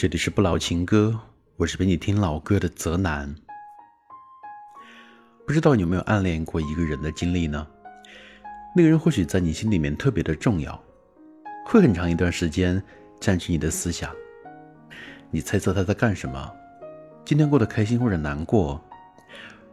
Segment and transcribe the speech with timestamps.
[0.00, 1.18] 这里是不老情歌，
[1.56, 3.34] 我是陪你听老歌的泽南。
[5.44, 7.66] 不知道你有没有暗恋过一个人的经历呢？
[8.76, 10.80] 那个人或许在你心里面特别的重要，
[11.66, 12.80] 会很长一段时间
[13.18, 14.14] 占据你的思想。
[15.32, 16.48] 你猜测他在干什么？
[17.24, 18.80] 今天过得开心或者难过？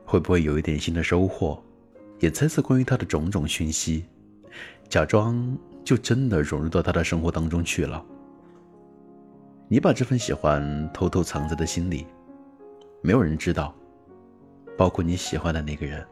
[0.05, 1.63] 会不会有一点新的收获？
[2.19, 4.03] 也猜测关于他的种种讯息，
[4.89, 8.03] 假装就真的融入到他的生活当中去了。
[9.67, 12.05] 你把这份喜欢偷偷藏在的心里，
[13.02, 13.73] 没有人知道，
[14.77, 16.05] 包括你喜欢的那个人。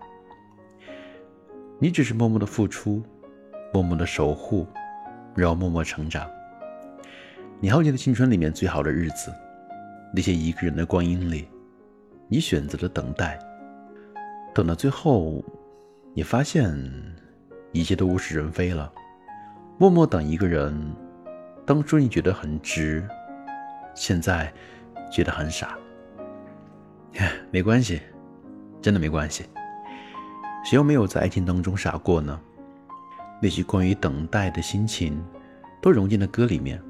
[1.77, 3.03] 你只是默默的付出，
[3.71, 4.65] 默默的守护，
[5.35, 6.27] 然后默默成长。
[7.59, 9.31] 你耗尽了青春里面最好的日子，
[10.15, 11.47] 那些一个人的光阴里，
[12.27, 13.37] 你选择了等待。
[14.51, 15.43] 等到最后，
[16.15, 16.75] 你发现
[17.71, 18.91] 一切都物是人非了。
[19.77, 20.75] 默默等一个人，
[21.67, 23.07] 当初你觉得很值。
[23.95, 24.51] 现在
[25.11, 25.77] 觉得很傻，
[27.51, 28.01] 没关系，
[28.81, 29.45] 真的没关系。
[30.65, 32.39] 谁又没有在爱情当中傻过呢？
[33.41, 35.21] 那些关于等待的心情，
[35.81, 36.81] 都融进了歌里面。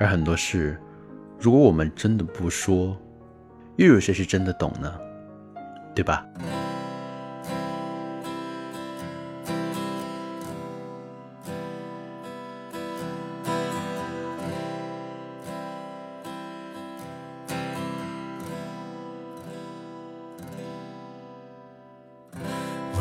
[0.00, 0.80] 而很多事，
[1.38, 2.96] 如果我们真的不说，
[3.76, 4.98] 又有谁是真的懂呢？
[5.94, 6.26] 对吧？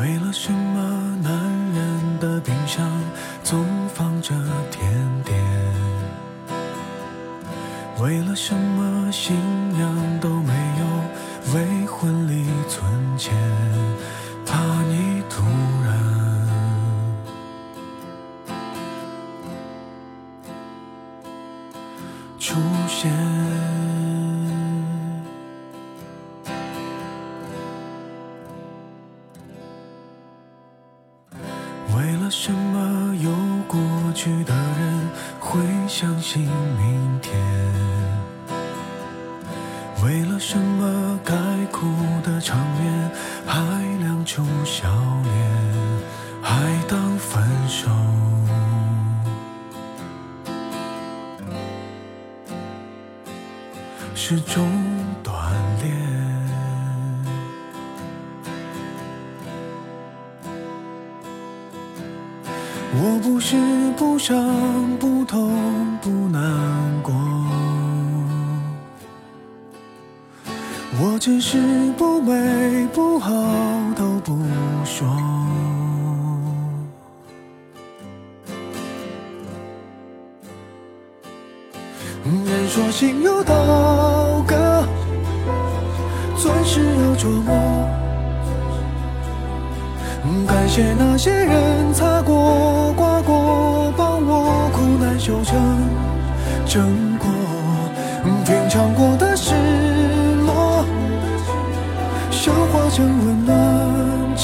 [0.02, 1.32] 为了什么男
[1.76, 2.90] 人的冰箱
[3.44, 3.64] 总
[3.94, 4.34] 放着
[4.72, 4.92] 甜
[5.24, 5.40] 点？
[8.00, 9.36] 为了什么心
[32.32, 33.30] 什么有
[33.68, 33.78] 过
[34.16, 36.44] 去的人会相信
[36.78, 37.36] 明天？
[40.02, 41.36] 为了什么该
[41.74, 41.88] 哭
[42.24, 43.12] 的场面
[43.46, 43.60] 还
[44.00, 44.88] 亮出笑
[45.24, 45.34] 脸，
[46.42, 46.56] 还
[46.88, 47.90] 当分手？
[54.16, 54.66] 是种
[62.94, 63.56] 我不是
[63.98, 64.36] 不伤
[65.00, 66.42] 不痛不难
[67.02, 67.14] 过，
[71.00, 71.58] 我只是
[71.98, 73.32] 不美不好
[73.96, 74.38] 都不
[74.84, 75.08] 说。
[82.24, 84.86] 人说心有刀割，
[86.38, 88.01] 钻石要琢磨。
[90.62, 95.58] 感谢那些人擦过、刮过，帮我苦难修成
[96.68, 97.28] 正果。
[98.46, 99.56] 品尝过的失
[100.46, 100.86] 落，
[102.30, 104.38] 消化成温暖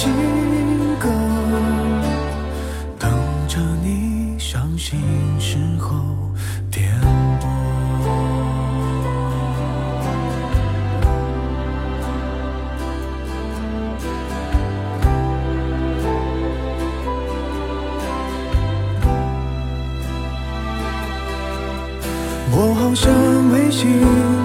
[23.78, 23.88] 心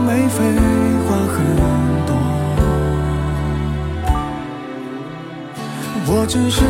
[0.07, 0.45] 没废，
[1.09, 1.35] 话很
[2.05, 2.11] 多。
[6.05, 6.61] 我只是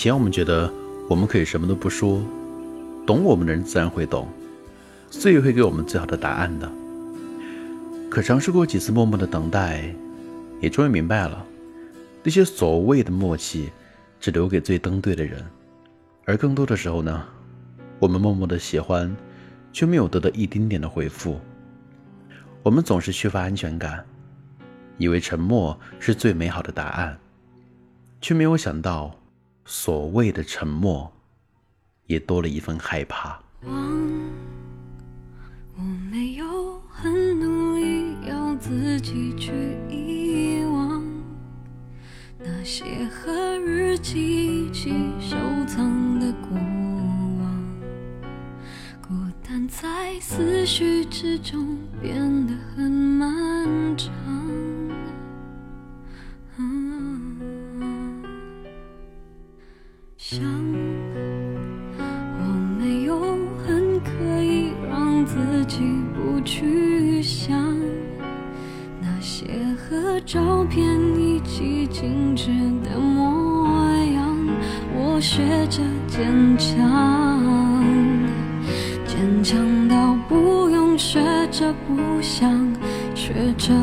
[0.00, 0.72] 以前我们觉得
[1.10, 2.22] 我们可以什么都不说，
[3.06, 4.26] 懂我们的人自然会懂，
[5.10, 6.72] 岁月会给我们最好的答案的。
[8.10, 9.94] 可尝试过几次默默的等待，
[10.58, 11.44] 也终于明白了，
[12.22, 13.68] 那些所谓的默契，
[14.18, 15.44] 只留给最登对的人。
[16.24, 17.22] 而更多的时候呢，
[17.98, 19.14] 我们默默的喜欢，
[19.70, 21.38] 却没有得到一丁点的回复。
[22.62, 24.02] 我们总是缺乏安全感，
[24.96, 27.18] 以为沉默是最美好的答案，
[28.22, 29.14] 却没有想到。
[29.72, 31.12] 所谓的沉默，
[32.06, 33.40] 也多了一份害怕。
[33.62, 33.70] 我
[36.10, 39.52] 没有很努力要自己去
[39.88, 41.00] 遗忘
[42.36, 42.84] 那些
[43.14, 43.30] 和
[43.60, 44.90] 日记一起
[45.20, 45.36] 收
[45.68, 46.50] 藏的过
[47.38, 47.64] 往，
[49.00, 52.89] 孤单在思绪之中变得很
[79.20, 81.20] 坚强到不用学
[81.50, 82.50] 着不想，
[83.14, 83.74] 学着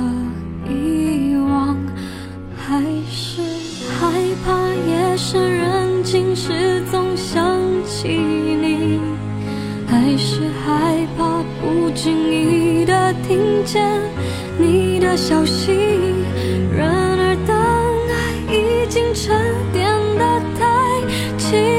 [0.68, 1.78] 遗忘，
[2.58, 3.40] 还是
[4.00, 4.12] 害
[4.44, 4.58] 怕
[4.90, 6.04] 夜深人。
[6.04, 7.56] 静时总想
[7.86, 9.00] 起你，
[9.86, 13.86] 还是害怕不经意的听见
[14.58, 15.72] 你的消息。
[16.76, 17.56] 然而当
[18.10, 19.38] 爱已经沉
[19.72, 19.86] 淀
[20.18, 20.66] 的太
[21.38, 21.77] 清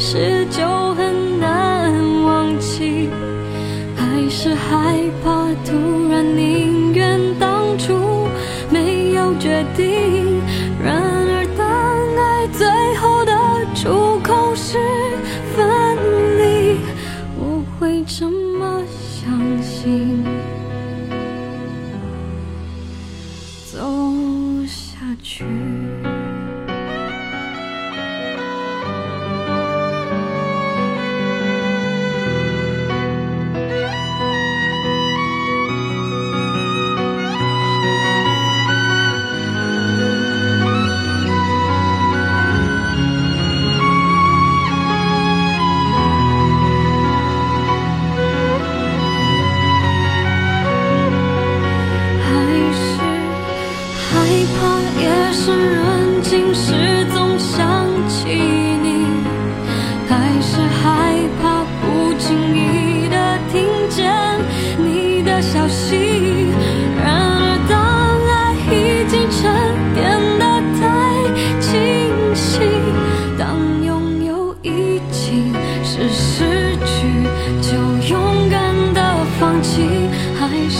[0.00, 3.10] 是就很难忘记
[3.96, 5.07] 还是还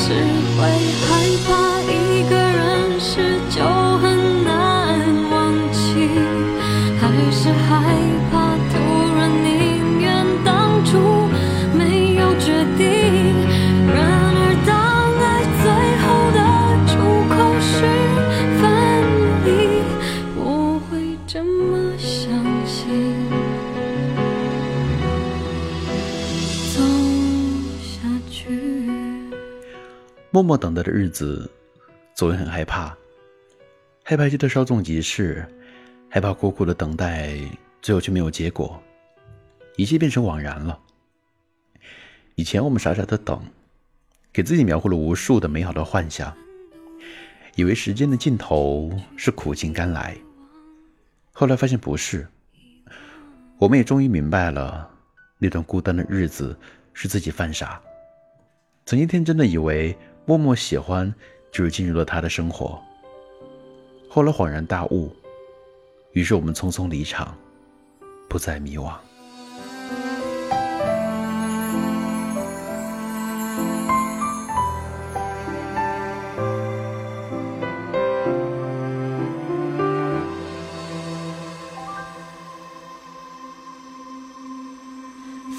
[0.08, 0.47] 害
[30.38, 31.50] 默默等待的日子，
[32.14, 32.97] 总会很害怕，
[34.04, 35.45] 害怕觉得稍纵即逝，
[36.09, 37.37] 害怕苦苦的等待，
[37.83, 38.80] 最后却没有结果，
[39.75, 40.78] 一切变成枉然了。
[42.37, 43.42] 以前我们傻傻的等，
[44.33, 46.33] 给自己描绘了无数的美好的幻想，
[47.57, 50.16] 以为时间的尽头是苦尽甘来，
[51.33, 52.25] 后来发现不是。
[53.59, 54.88] 我们也终于明白了，
[55.37, 56.57] 那段孤单的日子
[56.92, 57.83] 是自己犯傻。
[58.87, 59.95] 曾经天真的以为
[60.28, 61.14] 默默喜欢
[61.50, 62.78] 就是进入了他的生活，
[64.11, 65.11] 后来恍然大悟，
[66.12, 67.35] 于是我们匆匆离场，
[68.28, 68.92] 不再迷惘。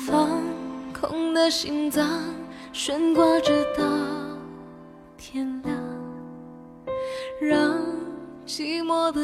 [0.05, 0.43] 放
[0.93, 2.23] 空的心脏
[2.71, 3.65] 悬挂着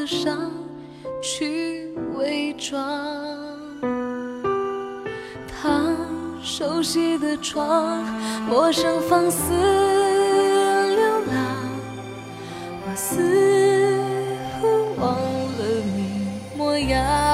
[0.05, 0.51] 上
[1.21, 2.79] 去伪装。
[5.47, 5.81] 他
[6.43, 8.03] 熟悉的床，
[8.47, 11.35] 陌生放肆流浪，
[12.85, 13.97] 我似
[14.61, 14.67] 乎
[15.01, 17.24] 忘了你模样。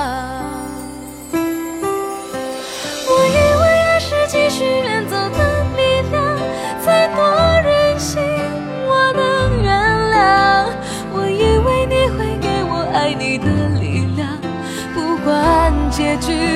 [16.01, 16.50] 结局。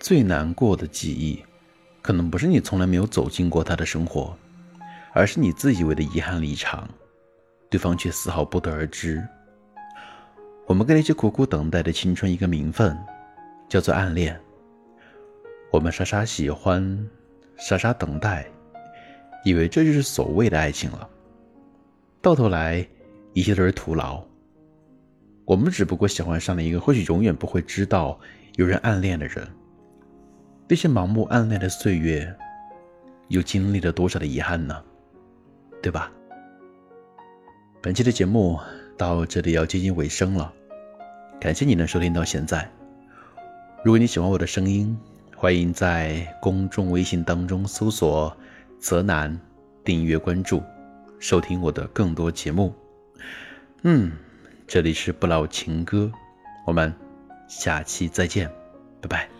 [0.00, 1.40] 最难过的记忆，
[2.02, 4.36] 可能不是你从来没有走进过他的生活，
[5.12, 6.88] 而是你自以为的遗憾离场，
[7.68, 9.26] 对方却丝毫不得而知。
[10.66, 12.96] 我们给那些苦苦等待的青春一个名分，
[13.68, 14.40] 叫做暗恋。
[15.72, 17.08] 我们傻傻喜欢，
[17.56, 18.46] 傻傻等待，
[19.44, 21.08] 以为这就是所谓的爱情了。
[22.22, 22.86] 到头来，
[23.32, 24.22] 一切都是徒劳。
[25.44, 28.18] 我们只不过喜欢上了一个或许永远不会知道
[28.54, 29.48] 有人暗恋的人。
[30.68, 32.32] 那些盲目暗恋的岁月，
[33.26, 34.80] 又经历了多少的遗憾呢？
[35.82, 36.10] 对吧？
[37.82, 38.58] 本期的节目
[38.98, 40.52] 到这里要接近尾声了，
[41.40, 42.70] 感谢你能收听到现在。
[43.82, 44.94] 如果你喜欢我的声音，
[45.34, 48.36] 欢迎在公众微信当中搜索
[48.78, 49.40] “泽南”，
[49.82, 50.62] 订阅关注，
[51.18, 52.74] 收听我的更多节目。
[53.84, 54.12] 嗯，
[54.66, 56.12] 这里是不老情歌，
[56.66, 56.94] 我们
[57.48, 58.50] 下期再见，
[59.00, 59.30] 拜拜。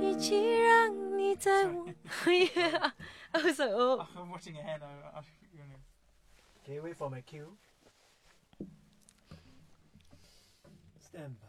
[0.00, 1.86] 与其让你在我
[3.34, 4.06] I was like, oh.
[4.18, 4.80] I'm watching ahead.
[4.80, 4.82] hand.
[4.82, 5.76] I, I, you know.
[6.64, 7.56] Okay, wait for my cue.
[11.00, 11.48] Stand by.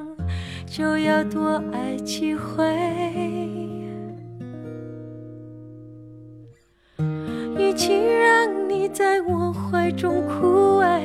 [0.73, 2.63] 就要多爱几回。
[7.57, 11.01] 与其让你在我怀中枯萎，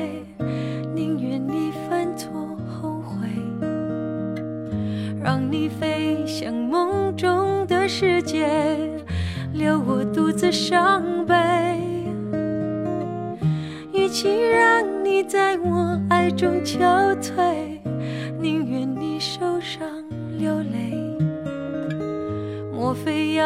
[0.95, 2.31] 宁愿你犯错
[2.65, 3.27] 后悔，
[5.21, 8.49] 让你飞向梦中的世界，
[9.53, 11.35] 留我独自伤悲。
[13.93, 17.76] 与其让你在我爱中憔悴，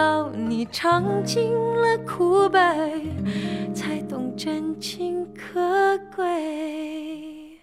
[0.01, 2.59] 要你尝尽了苦悲，
[3.75, 5.61] 才懂真情可
[6.17, 7.61] 贵？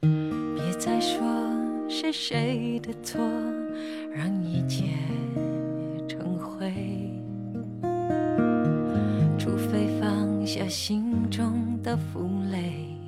[0.00, 1.20] 别再说
[1.90, 3.20] 是谁的错，
[10.74, 12.98] 心中的负累，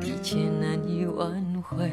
[0.00, 1.30] 一切难以挽
[1.62, 1.86] 回。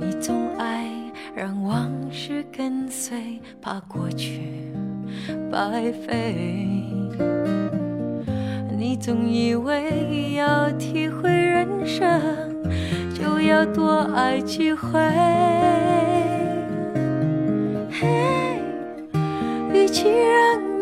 [0.00, 0.88] 你总爱
[1.34, 4.72] 让往事跟随，怕过去
[5.50, 6.36] 白费。
[8.78, 12.22] 你总以为要体会人生，
[13.12, 15.00] 就要多爱几回。
[17.90, 18.62] 嘿，
[19.74, 20.71] 与其让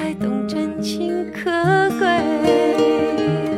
[0.00, 1.50] 才懂真情可
[1.98, 3.49] 贵？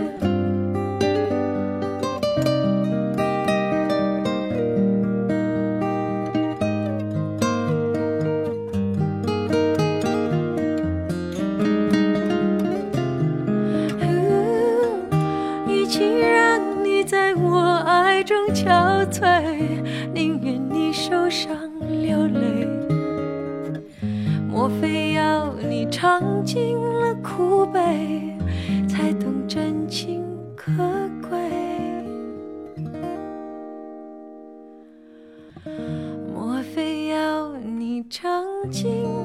[30.77, 30.83] 可
[31.29, 31.39] 贵？
[36.33, 39.22] 莫非要你尝尽